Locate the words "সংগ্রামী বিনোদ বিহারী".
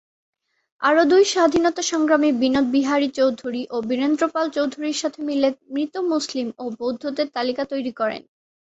1.91-3.09